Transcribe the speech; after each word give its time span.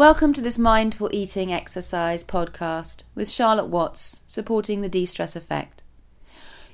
Welcome 0.00 0.32
to 0.32 0.40
this 0.40 0.56
mindful 0.56 1.10
eating 1.12 1.52
exercise 1.52 2.24
podcast 2.24 3.02
with 3.14 3.28
Charlotte 3.28 3.66
Watts, 3.66 4.22
supporting 4.26 4.80
the 4.80 4.88
de 4.88 5.04
stress 5.04 5.36
effect. 5.36 5.82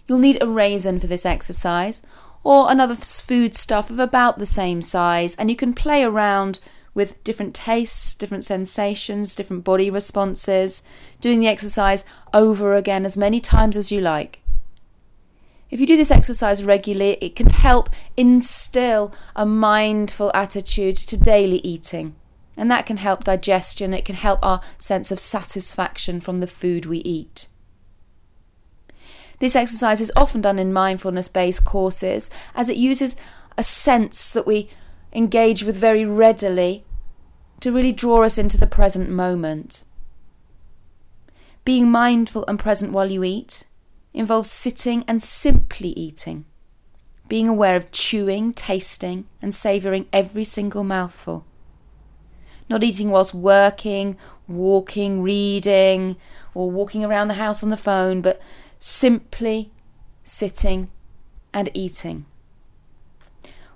You'll 0.06 0.20
need 0.20 0.40
a 0.40 0.46
raisin 0.46 1.00
for 1.00 1.08
this 1.08 1.26
exercise 1.26 2.06
or 2.44 2.70
another 2.70 2.94
food 2.94 3.56
stuff 3.56 3.90
of 3.90 3.98
about 3.98 4.38
the 4.38 4.46
same 4.46 4.80
size, 4.80 5.34
and 5.34 5.50
you 5.50 5.56
can 5.56 5.74
play 5.74 6.04
around 6.04 6.60
with 6.94 7.24
different 7.24 7.52
tastes, 7.52 8.14
different 8.14 8.44
sensations, 8.44 9.34
different 9.34 9.64
body 9.64 9.90
responses, 9.90 10.84
doing 11.20 11.40
the 11.40 11.48
exercise 11.48 12.04
over 12.32 12.76
again 12.76 13.04
as 13.04 13.16
many 13.16 13.40
times 13.40 13.76
as 13.76 13.90
you 13.90 14.00
like. 14.00 14.38
If 15.68 15.80
you 15.80 15.86
do 15.88 15.96
this 15.96 16.12
exercise 16.12 16.62
regularly, 16.62 17.18
it 17.20 17.34
can 17.34 17.48
help 17.48 17.90
instill 18.16 19.12
a 19.34 19.44
mindful 19.44 20.30
attitude 20.32 20.96
to 20.98 21.16
daily 21.16 21.58
eating 21.64 22.14
and 22.56 22.70
that 22.70 22.86
can 22.86 22.96
help 22.96 23.24
digestion, 23.24 23.92
it 23.92 24.04
can 24.04 24.14
help 24.14 24.38
our 24.42 24.60
sense 24.78 25.10
of 25.10 25.20
satisfaction 25.20 26.20
from 26.20 26.40
the 26.40 26.46
food 26.46 26.86
we 26.86 26.98
eat. 26.98 27.48
This 29.38 29.54
exercise 29.54 30.00
is 30.00 30.12
often 30.16 30.40
done 30.40 30.58
in 30.58 30.72
mindfulness 30.72 31.28
based 31.28 31.64
courses 31.64 32.30
as 32.54 32.68
it 32.68 32.78
uses 32.78 33.16
a 33.58 33.64
sense 33.64 34.32
that 34.32 34.46
we 34.46 34.70
engage 35.12 35.62
with 35.62 35.76
very 35.76 36.04
readily 36.04 36.84
to 37.60 37.72
really 37.72 37.92
draw 37.92 38.22
us 38.22 38.38
into 38.38 38.58
the 38.58 38.66
present 38.66 39.10
moment. 39.10 39.84
Being 41.64 41.90
mindful 41.90 42.44
and 42.48 42.58
present 42.58 42.92
while 42.92 43.10
you 43.10 43.24
eat 43.24 43.64
involves 44.14 44.50
sitting 44.50 45.04
and 45.06 45.22
simply 45.22 45.88
eating, 45.90 46.46
being 47.28 47.48
aware 47.48 47.76
of 47.76 47.90
chewing, 47.90 48.54
tasting, 48.54 49.26
and 49.42 49.54
savouring 49.54 50.06
every 50.12 50.44
single 50.44 50.84
mouthful 50.84 51.44
not 52.68 52.82
eating 52.82 53.10
whilst 53.10 53.34
working, 53.34 54.16
walking, 54.48 55.22
reading, 55.22 56.16
or 56.54 56.70
walking 56.70 57.04
around 57.04 57.28
the 57.28 57.34
house 57.34 57.62
on 57.62 57.70
the 57.70 57.76
phone, 57.76 58.20
but 58.20 58.40
simply 58.78 59.70
sitting 60.24 60.90
and 61.52 61.70
eating. 61.74 62.26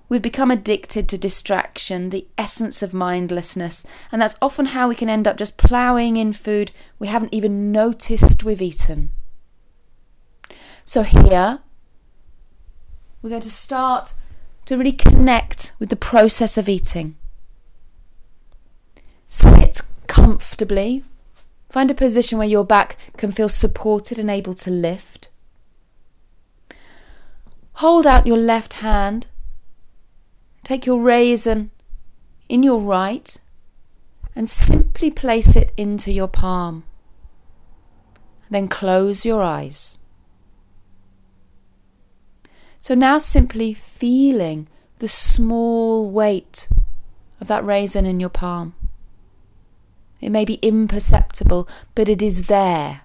We've 0.09 0.21
become 0.21 0.51
addicted 0.51 1.09
to 1.09 1.19
distraction, 1.19 2.11
the 2.11 2.27
essence 2.37 2.83
of 2.83 2.93
mindlessness, 2.93 3.87
and 4.11 4.21
that's 4.21 4.35
often 4.43 4.67
how 4.67 4.89
we 4.89 4.97
can 4.97 5.09
end 5.09 5.29
up 5.29 5.37
just 5.37 5.57
ploughing 5.57 6.17
in 6.17 6.33
food 6.33 6.73
we 6.99 7.07
haven't 7.07 7.33
even 7.33 7.71
noticed 7.71 8.43
we've 8.43 8.61
eaten. 8.61 9.13
So, 10.85 11.03
here 11.03 11.61
we're 13.23 13.31
going 13.31 13.43
to 13.43 13.51
start 13.51 14.15
to 14.65 14.77
really 14.77 14.93
connect 14.93 15.73
with 15.79 15.91
the 15.91 15.97
process 15.97 16.59
of 16.59 16.69
eating. 16.69 17.17
Sit 19.31 19.81
comfortably. 20.09 21.05
Find 21.71 21.91
a 21.91 21.95
position 21.95 22.37
where 22.37 22.49
your 22.49 22.65
back 22.65 22.97
can 23.17 23.31
feel 23.31 23.49
supported 23.49 24.19
and 24.19 24.29
able 24.29 24.55
to 24.55 24.71
lift. 24.71 25.29
Hold 27.75 28.07
out 28.07 28.27
your 28.27 28.37
left 28.37 28.75
hand. 28.75 29.29
Take 30.65 30.85
your 30.85 31.01
raisin 31.01 31.71
in 32.49 32.63
your 32.63 32.81
right 32.81 33.39
and 34.35 34.51
simply 34.51 35.11
place 35.11 35.55
it 35.55 35.73
into 35.77 36.11
your 36.11 36.29
palm. 36.29 36.83
Then 38.51 38.67
close 38.67 39.25
your 39.25 39.43
eyes. 39.43 39.97
So 42.81 42.95
now 42.95 43.19
simply 43.19 43.75
feeling 43.75 44.67
the 44.99 45.09
small 45.09 46.11
weight 46.11 46.69
of 47.41 47.47
that 47.47 47.65
raisin 47.65 48.05
in 48.07 48.19
your 48.19 48.29
palm. 48.29 48.75
It 50.21 50.31
may 50.31 50.45
be 50.45 50.55
imperceptible, 50.55 51.69
but 51.95 52.09
it 52.09 52.21
is 52.21 52.47
there. 52.47 53.03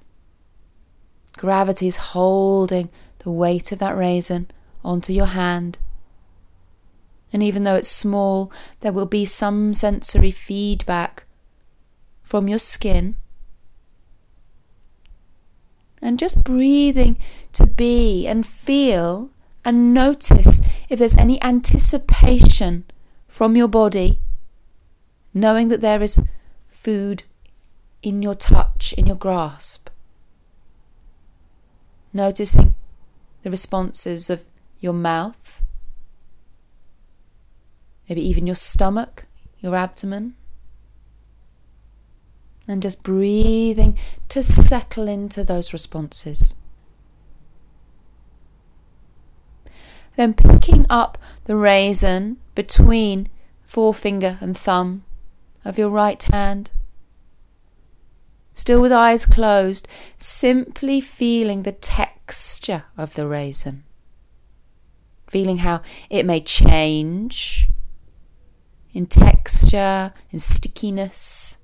Gravity 1.38 1.88
is 1.88 1.98
holding 1.98 2.90
the 3.20 3.32
weight 3.32 3.72
of 3.72 3.80
that 3.80 3.96
raisin 3.96 4.50
onto 4.84 5.14
your 5.14 5.28
hand. 5.28 5.78
And 7.32 7.42
even 7.44 7.64
though 7.64 7.76
it's 7.76 7.90
small, 7.90 8.52
there 8.82 8.94
will 8.94 9.06
be 9.06 9.26
some 9.26 9.74
sensory 9.74 10.32
feedback 10.32 11.26
from 12.24 12.48
your 12.48 12.60
skin. 12.60 13.16
And 16.02 16.20
just 16.20 16.44
breathing 16.44 17.18
to 17.54 17.66
be 17.66 18.28
and 18.28 18.46
feel 18.46 19.32
and 19.64 19.94
notice 19.94 20.62
if 20.88 21.00
there's 21.00 21.16
any 21.16 21.42
anticipation 21.42 22.86
from 23.28 23.58
your 23.58 23.68
body, 23.68 24.20
knowing 25.34 25.70
that 25.70 25.82
there 25.82 26.02
is 26.02 26.20
food 26.86 27.24
in 28.04 28.22
your 28.22 28.36
touch, 28.36 28.94
in 28.94 29.08
your 29.08 29.16
grasp. 29.16 29.90
Noticing 32.14 32.76
the 33.42 33.50
responses 33.50 34.30
of 34.30 34.44
your 34.80 34.94
mouth, 34.94 35.64
maybe 38.08 38.22
even 38.22 38.46
your 38.46 38.56
stomach, 38.56 39.26
your 39.62 39.76
abdomen. 39.76 40.36
And 42.68 42.84
just 42.84 43.02
breathing 43.02 43.98
to 44.30 44.44
settle 44.44 45.08
into 45.08 45.44
those 45.44 45.74
responses. 45.74 46.54
Then 50.16 50.36
picking 50.36 50.86
up 50.88 51.18
the 51.46 51.56
raisin 51.56 52.38
between 52.54 53.30
forefinger 53.64 54.38
and 54.40 54.56
thumb 54.56 55.04
of 55.66 55.80
your 55.80 55.90
right 55.90 56.22
hand. 56.22 56.70
Still 58.56 58.82
with 58.82 58.94
eyes 58.94 59.26
closed, 59.26 59.86
simply 60.18 61.02
feeling 61.02 61.64
the 61.64 61.74
texture 61.74 62.86
of 62.98 63.14
the 63.14 63.28
raisin. 63.28 63.84
Feeling 65.28 65.58
how 65.58 65.82
it 66.10 66.26
may 66.26 66.40
change 66.40 67.70
in 68.94 69.08
texture, 69.08 70.14
in 70.32 70.40
stickiness, 70.40 71.58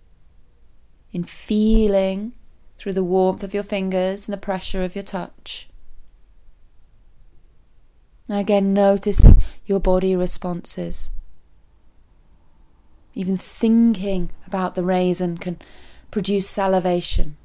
in 1.13 1.23
feeling 1.23 2.33
through 2.77 2.93
the 2.93 3.03
warmth 3.05 3.41
of 3.41 3.53
your 3.53 3.63
fingers 3.63 4.27
and 4.27 4.33
the 4.33 4.41
pressure 4.41 4.83
of 4.83 4.93
your 4.93 5.03
touch. 5.03 5.69
Again, 8.27 8.73
noticing 8.73 9.41
your 9.65 9.79
body 9.79 10.13
responses. 10.13 11.09
Even 13.13 13.37
thinking 13.37 14.31
about 14.45 14.75
the 14.75 14.83
raisin 14.83 15.37
can 15.37 15.57
produce 16.11 16.49
salivation. 16.49 17.37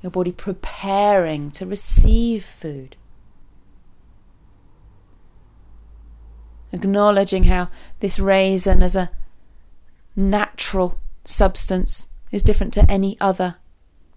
Your 0.00 0.10
body 0.10 0.32
preparing 0.32 1.50
to 1.52 1.66
receive 1.66 2.44
food. 2.44 2.96
Acknowledging 6.72 7.44
how 7.44 7.70
this 8.00 8.18
raisin 8.18 8.82
as 8.82 8.96
a 8.96 9.10
natural 10.16 10.98
substance 11.24 12.08
is 12.30 12.42
different 12.42 12.74
to 12.74 12.90
any 12.90 13.16
other 13.20 13.56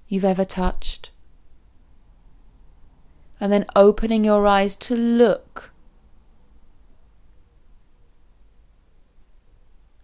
you've 0.08 0.26
ever 0.26 0.46
touched. 0.46 1.12
And 3.40 3.52
then 3.52 3.66
opening 3.76 4.24
your 4.24 4.48
eyes 4.48 4.76
to 4.76 4.96
look 4.96 5.72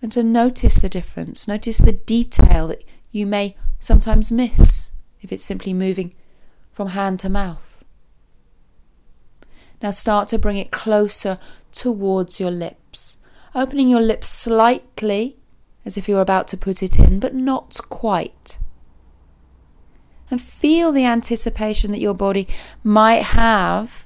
and 0.03 0.11
to 0.11 0.21
notice 0.21 0.75
the 0.75 0.89
difference, 0.89 1.47
notice 1.47 1.77
the 1.77 1.93
detail 2.63 2.67
that 2.67 2.83
you 3.11 3.25
may 3.25 3.55
sometimes 3.79 4.31
miss 4.31 4.91
if 5.21 5.31
it's 5.31 5.43
simply 5.43 5.73
moving 5.73 6.15
from 6.71 6.89
hand 6.89 7.19
to 7.19 7.29
mouth. 7.29 7.83
Now 9.81 9.91
start 9.91 10.29
to 10.29 10.39
bring 10.39 10.57
it 10.57 10.71
closer 10.71 11.39
towards 11.71 12.39
your 12.39 12.51
lips, 12.51 13.17
opening 13.53 13.89
your 13.89 14.01
lips 14.01 14.29
slightly 14.29 15.37
as 15.85 15.97
if 15.97 16.07
you're 16.07 16.21
about 16.21 16.47
to 16.49 16.57
put 16.57 16.81
it 16.81 16.97
in, 16.97 17.19
but 17.19 17.35
not 17.35 17.77
quite. 17.89 18.57
And 20.31 20.41
feel 20.41 20.91
the 20.91 21.05
anticipation 21.05 21.91
that 21.91 21.99
your 21.99 22.13
body 22.13 22.47
might 22.83 23.23
have, 23.23 24.05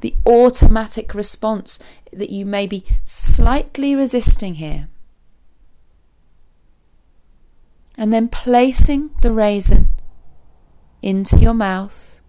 the 0.00 0.14
automatic 0.26 1.14
response 1.14 1.78
that 2.12 2.30
you 2.30 2.44
may 2.44 2.66
be 2.66 2.84
slightly 3.04 3.96
resisting 3.96 4.54
here 4.56 4.88
and 8.02 8.12
then 8.12 8.26
placing 8.26 9.10
the 9.20 9.30
raisin 9.30 9.86
into 11.02 11.38
your 11.38 11.54
mouth, 11.54 12.20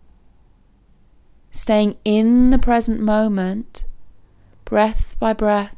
staying 1.49 1.97
in 2.05 2.51
the 2.51 2.59
present 2.59 2.99
moment, 2.99 3.83
breath 4.65 5.15
by 5.19 5.33
breath, 5.33 5.75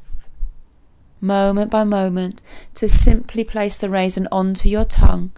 moment 1.22 1.72
by 1.72 1.86
moment, 1.86 2.42
to 2.74 2.90
simply 2.90 3.42
place 3.46 3.78
the 3.78 3.90
raisin 3.90 4.28
onto 4.34 4.68
your 4.68 4.84
tongue. 4.84 5.32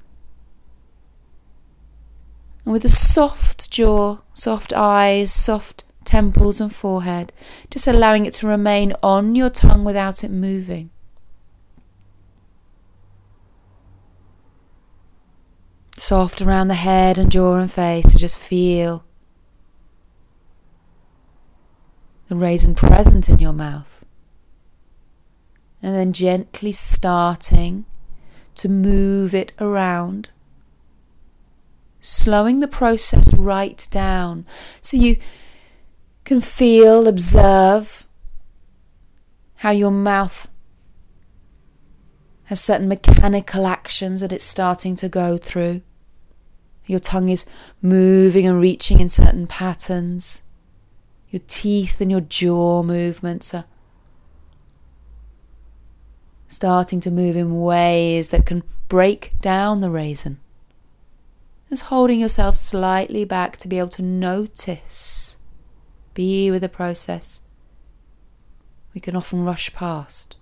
And 2.65 2.73
with 2.73 2.83
a 2.83 2.89
soft 2.89 3.69
jaw, 3.69 4.21
soft 4.33 4.73
eyes, 4.73 5.31
soft 5.31 5.83
temples 6.03 6.59
and 6.59 6.73
forehead, 6.73 7.31
just 7.69 7.87
allowing 7.87 8.25
it 8.25 8.33
to 8.33 8.47
remain 8.47 8.91
on 9.03 9.35
your 9.35 9.51
tongue 9.51 9.83
without 9.83 10.23
it 10.23 10.31
moving. 10.31 10.89
Soft 16.07 16.41
around 16.41 16.69
the 16.69 16.73
head 16.73 17.17
and 17.17 17.29
jaw 17.29 17.55
and 17.55 17.69
face 17.69 18.09
to 18.09 18.17
just 18.17 18.37
feel 18.37 19.03
the 22.29 22.35
raisin 22.35 22.73
present 22.73 23.27
in 23.27 23.39
your 23.39 23.51
mouth. 23.51 24.05
And 25.83 25.93
then 25.93 26.13
gently 26.13 26.71
starting 26.71 27.85
to 28.55 28.69
move 28.69 29.33
it 29.33 29.51
around, 29.59 30.29
slowing 31.99 32.61
the 32.61 32.69
process 32.69 33.33
right 33.33 33.85
down 33.91 34.45
so 34.81 34.95
you 34.95 35.17
can 36.23 36.39
feel, 36.39 37.05
observe 37.05 38.07
how 39.55 39.71
your 39.71 39.91
mouth 39.91 40.47
has 42.45 42.61
certain 42.61 42.87
mechanical 42.87 43.67
actions 43.67 44.21
that 44.21 44.31
it's 44.31 44.45
starting 44.45 44.95
to 44.95 45.09
go 45.09 45.37
through. 45.37 45.81
Your 46.87 46.99
tongue 47.01 47.27
is 47.27 47.45
moving 47.81 48.47
and 48.47 48.59
reaching 48.59 48.99
in 48.99 49.09
certain 49.09 49.45
patterns. 49.45 50.41
Your 51.29 51.41
teeth 51.47 51.99
and 51.99 52.09
your 52.09 52.21
jaw 52.21 52.81
movements 52.81 53.53
are 53.53 53.65
starting 56.47 57.01
to 57.01 57.11
move 57.11 57.35
in 57.35 57.59
ways 57.59 58.29
that 58.29 58.45
can 58.45 58.63
break 58.87 59.33
down 59.41 59.81
the 59.81 59.89
raisin. 59.89 60.39
Just 61.69 61.83
holding 61.83 62.21
yourself 62.21 62.55
slightly 62.55 63.25
back 63.25 63.57
to 63.57 63.67
be 63.67 63.77
able 63.77 63.89
to 63.89 64.01
notice, 64.01 65.35
be 66.13 66.49
with 66.49 66.61
the 66.61 66.69
process. 66.69 67.41
We 68.93 69.01
can 69.01 69.17
often 69.17 69.43
rush 69.43 69.73
past. 69.73 70.37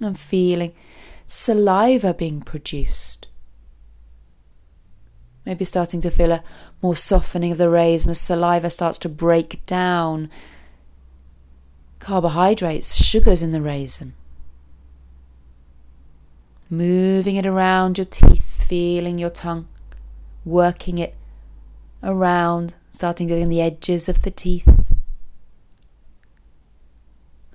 I'm 0.00 0.14
feeling 0.14 0.74
saliva 1.26 2.14
being 2.14 2.40
produced. 2.40 3.26
Maybe 5.44 5.64
starting 5.64 6.00
to 6.00 6.10
feel 6.10 6.32
a 6.32 6.44
more 6.80 6.96
softening 6.96 7.52
of 7.52 7.58
the 7.58 7.68
raisin 7.68 8.10
as 8.10 8.20
saliva 8.20 8.70
starts 8.70 8.98
to 8.98 9.08
break 9.08 9.64
down 9.66 10.30
carbohydrates, 11.98 12.94
sugars 13.02 13.42
in 13.42 13.52
the 13.52 13.62
raisin. 13.62 14.14
Moving 16.70 17.36
it 17.36 17.46
around 17.46 17.98
your 17.98 18.04
teeth, 18.06 18.44
feeling 18.66 19.18
your 19.18 19.30
tongue, 19.30 19.68
working 20.44 20.98
it 20.98 21.14
around, 22.02 22.74
starting 22.92 23.26
getting 23.26 23.48
the 23.48 23.60
edges 23.60 24.08
of 24.08 24.22
the 24.22 24.30
teeth. 24.30 24.68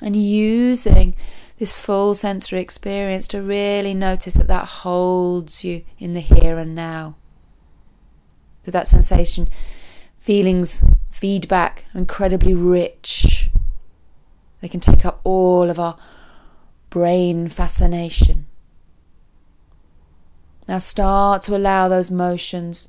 And 0.01 0.15
using 0.15 1.15
this 1.59 1.73
full 1.73 2.15
sensory 2.15 2.61
experience 2.61 3.27
to 3.27 3.41
really 3.41 3.93
notice 3.93 4.33
that 4.33 4.47
that 4.47 4.65
holds 4.65 5.61
you 5.63 5.83
in 5.99 6.13
the 6.13 6.21
here 6.21 6.57
and 6.57 6.73
now. 6.73 7.17
So 8.63 8.71
that 8.71 8.87
sensation, 8.87 9.49
feelings, 10.17 10.85
feedback, 11.11 11.83
incredibly 11.93 12.53
rich. 12.53 13.49
They 14.61 14.69
can 14.69 14.79
take 14.79 15.05
up 15.05 15.19
all 15.25 15.69
of 15.69 15.77
our 15.79 15.97
brain 16.89 17.49
fascination. 17.49 18.47
Now 20.65 20.79
start 20.79 21.41
to 21.43 21.57
allow 21.57 21.89
those 21.89 22.09
motions 22.09 22.87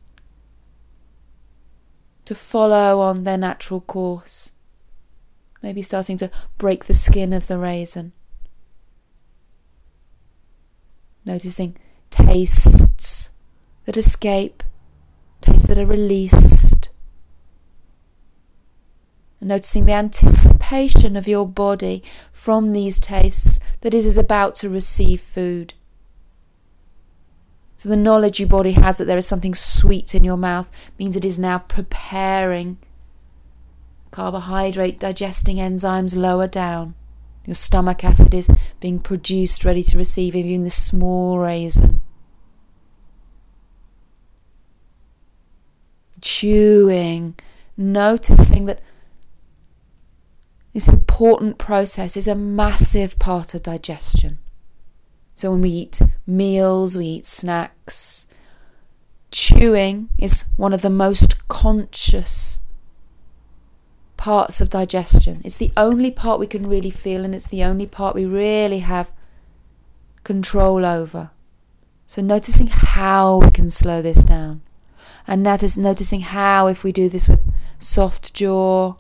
to 2.24 2.36
follow 2.36 3.00
on 3.00 3.24
their 3.24 3.38
natural 3.38 3.80
course. 3.80 4.52
Maybe 5.60 5.82
starting 5.82 6.18
to 6.18 6.30
break 6.56 6.84
the 6.84 6.94
skin 6.94 7.32
of 7.32 7.48
the 7.48 7.58
raisin 7.58 8.12
noticing 11.30 11.76
tastes 12.10 13.30
that 13.84 13.96
escape, 13.96 14.64
tastes 15.40 15.68
that 15.68 15.78
are 15.78 15.86
released, 15.86 16.90
and 19.38 19.48
noticing 19.48 19.86
the 19.86 19.92
anticipation 19.92 21.16
of 21.16 21.28
your 21.28 21.46
body 21.46 22.02
from 22.32 22.72
these 22.72 22.98
tastes 22.98 23.60
that 23.82 23.94
it 23.94 24.04
is 24.04 24.18
about 24.18 24.56
to 24.56 24.68
receive 24.68 25.20
food. 25.20 25.74
So, 27.76 27.88
the 27.88 27.96
knowledge 27.96 28.40
your 28.40 28.48
body 28.48 28.72
has 28.72 28.98
that 28.98 29.04
there 29.04 29.16
is 29.16 29.26
something 29.26 29.54
sweet 29.54 30.14
in 30.14 30.24
your 30.24 30.36
mouth 30.36 30.68
means 30.98 31.14
it 31.14 31.24
is 31.24 31.38
now 31.38 31.58
preparing 31.58 32.76
carbohydrate 34.10 34.98
digesting 34.98 35.58
enzymes 35.58 36.16
lower 36.16 36.48
down 36.48 36.94
your 37.50 37.56
stomach 37.56 38.04
acid 38.04 38.32
is 38.32 38.48
being 38.78 39.00
produced, 39.00 39.64
ready 39.64 39.82
to 39.82 39.98
receive 39.98 40.36
even 40.36 40.62
the 40.62 40.70
small 40.70 41.36
raisin. 41.36 42.00
Chewing, 46.20 47.34
noticing 47.76 48.66
that 48.66 48.80
this 50.72 50.86
important 50.86 51.58
process 51.58 52.16
is 52.16 52.28
a 52.28 52.36
massive 52.36 53.18
part 53.18 53.52
of 53.52 53.64
digestion. 53.64 54.38
So 55.34 55.50
when 55.50 55.62
we 55.62 55.70
eat 55.70 56.00
meals, 56.28 56.96
we 56.96 57.06
eat 57.06 57.26
snacks. 57.26 58.28
Chewing 59.32 60.08
is 60.18 60.44
one 60.56 60.72
of 60.72 60.82
the 60.82 60.88
most 60.88 61.48
conscious 61.48 62.60
parts 64.20 64.60
of 64.60 64.68
digestion. 64.68 65.40
It's 65.44 65.56
the 65.56 65.72
only 65.78 66.10
part 66.10 66.38
we 66.38 66.46
can 66.46 66.68
really 66.68 66.90
feel, 66.90 67.24
and 67.24 67.34
it's 67.34 67.46
the 67.46 67.64
only 67.64 67.86
part 67.86 68.14
we 68.14 68.26
really 68.26 68.80
have 68.80 69.10
control 70.24 70.84
over. 70.84 71.30
So, 72.06 72.20
noticing 72.20 72.66
how 72.66 73.38
we 73.38 73.50
can 73.50 73.70
slow 73.70 74.02
this 74.02 74.22
down, 74.22 74.60
and 75.26 75.42
notice, 75.42 75.78
noticing 75.78 76.20
how, 76.20 76.66
if 76.66 76.84
we 76.84 76.92
do 76.92 77.08
this 77.08 77.28
with 77.28 77.40
soft 77.78 78.34
jaw, 78.34 78.96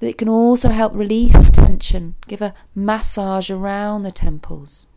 that 0.00 0.08
it 0.08 0.18
can 0.18 0.28
also 0.28 0.68
help 0.68 0.92
release 0.94 1.48
tension, 1.48 2.14
give 2.26 2.42
a 2.42 2.54
massage 2.74 3.50
around 3.50 4.02
the 4.02 4.12
temples. 4.12 4.88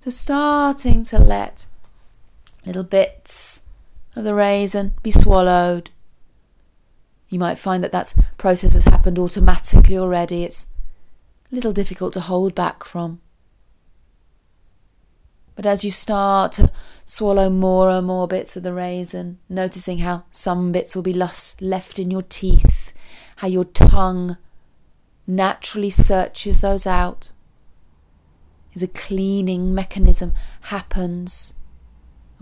So, 0.00 0.10
starting 0.10 1.04
to 1.04 1.18
let 1.20 1.66
little 2.66 2.82
bits 2.82 3.61
of 4.14 4.24
the 4.24 4.34
raisin 4.34 4.94
be 5.02 5.10
swallowed. 5.10 5.90
You 7.28 7.38
might 7.38 7.58
find 7.58 7.82
that 7.82 7.92
that 7.92 8.14
process 8.36 8.74
has 8.74 8.84
happened 8.84 9.18
automatically 9.18 9.96
already. 9.96 10.44
It's 10.44 10.66
a 11.50 11.54
little 11.54 11.72
difficult 11.72 12.12
to 12.14 12.20
hold 12.20 12.54
back 12.54 12.84
from. 12.84 13.20
But 15.54 15.66
as 15.66 15.84
you 15.84 15.90
start 15.90 16.52
to 16.52 16.70
swallow 17.04 17.50
more 17.50 17.90
and 17.90 18.06
more 18.06 18.26
bits 18.26 18.56
of 18.56 18.62
the 18.62 18.72
raisin, 18.72 19.38
noticing 19.48 19.98
how 19.98 20.24
some 20.32 20.72
bits 20.72 20.94
will 20.94 21.02
be 21.02 21.12
left 21.12 21.98
in 21.98 22.10
your 22.10 22.22
teeth, 22.22 22.92
how 23.36 23.48
your 23.48 23.64
tongue 23.64 24.36
naturally 25.26 25.90
searches 25.90 26.60
those 26.60 26.86
out, 26.86 27.30
as 28.74 28.82
a 28.82 28.88
cleaning 28.88 29.74
mechanism 29.74 30.32
happens 30.62 31.54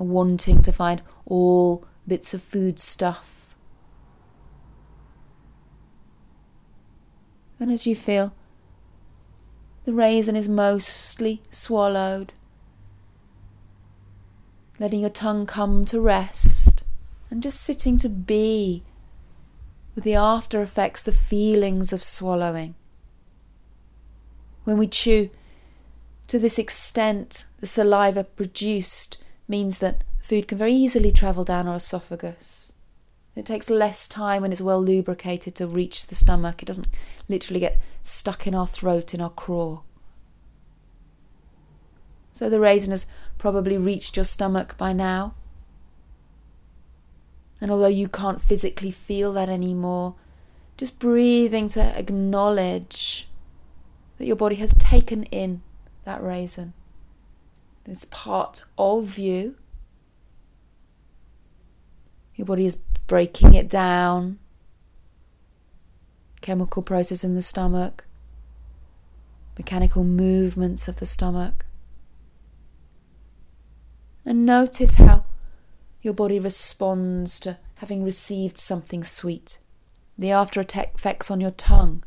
wanting 0.04 0.62
to 0.62 0.72
find 0.72 1.02
all 1.26 1.84
bits 2.06 2.34
of 2.34 2.42
food 2.42 2.78
stuff. 2.78 3.54
And 7.58 7.70
as 7.70 7.86
you 7.86 7.94
feel, 7.94 8.34
the 9.84 9.92
raisin 9.92 10.36
is 10.36 10.48
mostly 10.48 11.42
swallowed, 11.50 12.32
letting 14.78 15.00
your 15.00 15.10
tongue 15.10 15.46
come 15.46 15.84
to 15.86 16.00
rest 16.00 16.84
and 17.30 17.42
just 17.42 17.60
sitting 17.60 17.98
to 17.98 18.08
be 18.08 18.82
with 19.94 20.04
the 20.04 20.14
after 20.14 20.62
effects, 20.62 21.02
the 21.02 21.12
feelings 21.12 21.92
of 21.92 22.02
swallowing. 22.02 22.74
When 24.64 24.78
we 24.78 24.86
chew, 24.86 25.30
to 26.28 26.38
this 26.38 26.58
extent, 26.58 27.46
the 27.60 27.66
saliva 27.66 28.24
produced 28.24 29.18
means 29.50 29.80
that 29.80 30.04
food 30.20 30.46
can 30.46 30.56
very 30.56 30.72
easily 30.72 31.10
travel 31.10 31.44
down 31.44 31.66
our 31.66 31.76
esophagus. 31.76 32.72
It 33.34 33.44
takes 33.44 33.68
less 33.68 34.08
time 34.08 34.42
when 34.42 34.52
it's 34.52 34.60
well 34.60 34.80
lubricated 34.80 35.54
to 35.56 35.66
reach 35.66 36.06
the 36.06 36.14
stomach. 36.14 36.62
It 36.62 36.66
doesn't 36.66 36.86
literally 37.28 37.60
get 37.60 37.78
stuck 38.02 38.46
in 38.46 38.54
our 38.54 38.66
throat, 38.66 39.12
in 39.12 39.20
our 39.20 39.30
craw. 39.30 39.80
So 42.32 42.48
the 42.48 42.60
raisin 42.60 42.92
has 42.92 43.06
probably 43.38 43.76
reached 43.76 44.16
your 44.16 44.24
stomach 44.24 44.78
by 44.78 44.92
now. 44.92 45.34
And 47.60 47.70
although 47.70 47.88
you 47.88 48.08
can't 48.08 48.40
physically 48.40 48.90
feel 48.90 49.32
that 49.34 49.48
anymore, 49.48 50.14
just 50.76 50.98
breathing 50.98 51.68
to 51.70 51.82
acknowledge 51.98 53.28
that 54.16 54.26
your 54.26 54.36
body 54.36 54.56
has 54.56 54.74
taken 54.74 55.24
in 55.24 55.62
that 56.04 56.22
raisin. 56.22 56.72
It's 57.90 58.04
part 58.04 58.62
of 58.78 59.18
you. 59.18 59.56
Your 62.36 62.46
body 62.46 62.64
is 62.64 62.76
breaking 62.76 63.54
it 63.54 63.68
down. 63.68 64.38
Chemical 66.40 66.82
process 66.82 67.24
in 67.24 67.34
the 67.34 67.42
stomach. 67.42 68.04
mechanical 69.58 70.04
movements 70.04 70.86
of 70.86 70.96
the 71.00 71.04
stomach. 71.04 71.66
And 74.24 74.46
notice 74.46 74.94
how 74.94 75.24
your 76.00 76.14
body 76.14 76.38
responds 76.38 77.40
to 77.40 77.58
having 77.74 78.04
received 78.04 78.56
something 78.56 79.02
sweet, 79.02 79.58
the 80.16 80.30
after 80.30 80.60
effects 80.60 81.30
on 81.30 81.40
your 81.40 81.50
tongue, 81.50 82.04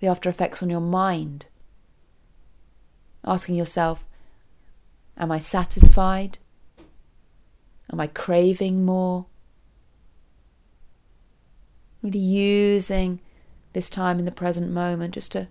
the 0.00 0.08
after 0.08 0.28
effects 0.28 0.62
on 0.62 0.68
your 0.68 0.80
mind. 0.80 1.46
Asking 3.26 3.56
yourself, 3.56 4.04
Am 5.18 5.32
I 5.32 5.38
satisfied? 5.38 6.38
Am 7.90 8.00
I 8.00 8.06
craving 8.06 8.84
more? 8.84 9.26
Really 12.02 12.18
using 12.18 13.20
this 13.72 13.88
time 13.88 14.18
in 14.18 14.24
the 14.24 14.30
present 14.32 14.70
moment 14.70 15.14
just 15.14 15.32
to 15.32 15.48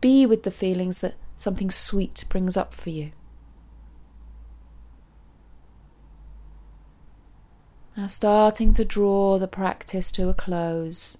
be 0.00 0.24
with 0.24 0.42
the 0.42 0.50
feelings 0.50 1.00
that 1.00 1.14
something 1.36 1.70
sweet 1.70 2.24
brings 2.28 2.56
up 2.56 2.74
for 2.74 2.90
you. 2.90 3.12
Now, 7.96 8.06
starting 8.06 8.72
to 8.74 8.84
draw 8.84 9.38
the 9.38 9.48
practice 9.48 10.10
to 10.12 10.28
a 10.28 10.34
close, 10.34 11.18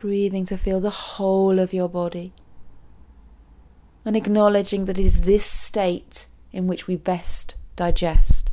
breathing 0.00 0.46
to 0.46 0.56
feel 0.56 0.80
the 0.80 0.90
whole 0.90 1.58
of 1.60 1.72
your 1.72 1.88
body, 1.88 2.32
and 4.04 4.16
acknowledging 4.16 4.86
that 4.86 4.98
it 4.98 5.04
is 5.04 5.22
this 5.22 5.44
state 5.44 6.26
in 6.52 6.66
which 6.66 6.86
we 6.86 6.96
best 6.96 7.54
digest, 7.76 8.50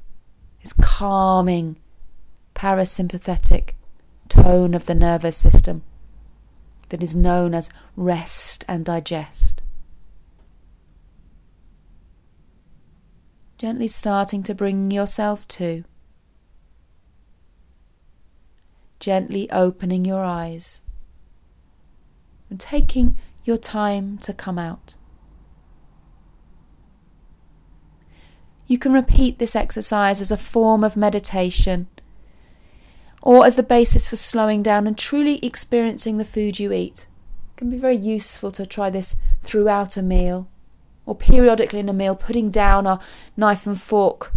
this 0.61 0.73
calming, 0.73 1.77
parasympathetic 2.53 3.69
tone 4.29 4.73
of 4.73 4.85
the 4.85 4.93
nervous 4.93 5.37
system 5.37 5.83
that 6.89 7.01
is 7.01 7.15
known 7.15 7.55
as 7.55 7.69
rest 7.95 8.65
and 8.67 8.85
digest. 8.85 9.61
Gently 13.57 13.87
starting 13.87 14.43
to 14.43 14.53
bring 14.53 14.91
yourself 14.91 15.47
to. 15.47 15.83
Gently 18.99 19.49
opening 19.49 20.05
your 20.05 20.23
eyes 20.23 20.81
and 22.49 22.59
taking 22.59 23.17
your 23.43 23.57
time 23.57 24.17
to 24.19 24.33
come 24.33 24.59
out. 24.59 24.95
You 28.67 28.77
can 28.77 28.91
repeat 28.91 29.39
this 29.39 29.55
exercise 29.55 30.19
as 30.19 30.31
a 30.31 30.37
form 30.37 30.83
of 30.83 30.97
meditation 30.97 31.87
or 33.21 33.45
as 33.45 33.55
the 33.55 33.63
basis 33.63 34.09
for 34.09 34.17
slowing 34.17 34.61
down 34.61 34.87
and 34.87 34.97
truly 34.97 35.43
experiencing 35.45 36.17
the 36.17 36.25
food 36.25 36.59
you 36.59 36.73
eat. 36.73 37.07
It 37.53 37.57
can 37.57 37.69
be 37.69 37.77
very 37.77 37.95
useful 37.95 38.51
to 38.51 38.65
try 38.65 38.89
this 38.89 39.15
throughout 39.43 39.97
a 39.97 40.01
meal 40.01 40.49
or 41.05 41.15
periodically 41.15 41.79
in 41.79 41.87
a 41.87 41.93
meal, 41.93 42.15
putting 42.15 42.51
down 42.51 42.85
our 42.85 42.99
knife 43.37 43.65
and 43.65 43.81
fork 43.81 44.33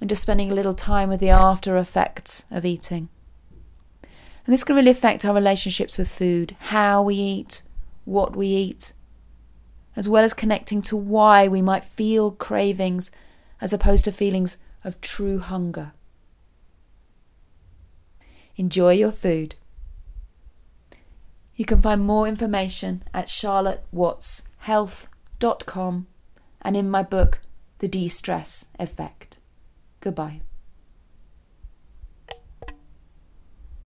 and 0.00 0.10
just 0.10 0.22
spending 0.22 0.50
a 0.50 0.54
little 0.54 0.74
time 0.74 1.08
with 1.08 1.20
the 1.20 1.30
after 1.30 1.78
effects 1.78 2.44
of 2.50 2.66
eating. 2.66 3.08
And 4.46 4.52
this 4.52 4.64
can 4.64 4.76
really 4.76 4.92
affect 4.92 5.24
our 5.24 5.34
relationships 5.34 5.98
with 5.98 6.08
food, 6.08 6.54
how 6.60 7.02
we 7.02 7.16
eat, 7.16 7.62
what 8.04 8.36
we 8.36 8.46
eat, 8.46 8.92
as 9.96 10.08
well 10.08 10.22
as 10.22 10.32
connecting 10.32 10.82
to 10.82 10.96
why 10.96 11.48
we 11.48 11.60
might 11.60 11.84
feel 11.84 12.30
cravings 12.30 13.10
as 13.60 13.72
opposed 13.72 14.04
to 14.04 14.12
feelings 14.12 14.58
of 14.84 15.00
true 15.00 15.40
hunger. 15.40 15.90
Enjoy 18.56 18.92
your 18.92 19.10
food. 19.10 19.56
You 21.56 21.64
can 21.64 21.82
find 21.82 22.02
more 22.02 22.28
information 22.28 23.02
at 23.12 23.26
charlottewattshealth.com 23.26 26.06
and 26.62 26.76
in 26.76 26.88
my 26.90 27.02
book, 27.02 27.40
The 27.78 27.88
De 27.88 28.08
Stress 28.08 28.66
Effect. 28.78 29.38
Goodbye. 30.00 30.42